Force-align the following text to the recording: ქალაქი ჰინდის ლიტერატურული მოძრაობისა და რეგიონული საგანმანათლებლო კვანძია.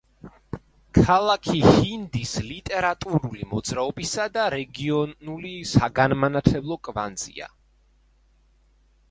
ქალაქი 0.99 1.59
ჰინდის 1.65 2.31
ლიტერატურული 2.45 3.45
მოძრაობისა 3.51 4.27
და 4.39 4.47
რეგიონული 4.55 5.53
საგანმანათლებლო 5.75 6.81
კვანძია. 6.91 7.53